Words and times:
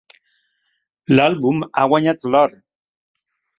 L'àlbum 1.17 1.61
a 1.83 1.85
guanyat 1.93 2.27
l'or. 2.33 2.59